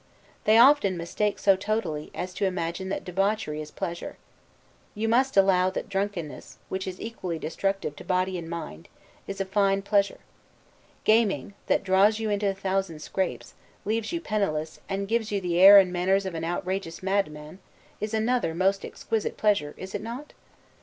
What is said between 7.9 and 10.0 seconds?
to body and mind, is a fine